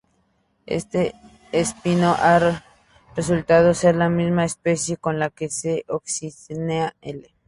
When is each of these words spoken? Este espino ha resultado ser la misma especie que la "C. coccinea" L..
Este 0.65 1.13
espino 1.51 2.15
ha 2.17 2.63
resultado 3.15 3.75
ser 3.75 3.95
la 3.95 4.09
misma 4.09 4.45
especie 4.45 4.97
que 4.97 5.13
la 5.13 5.31
"C. 5.37 5.85
coccinea" 5.87 6.95
L.. 7.03 7.31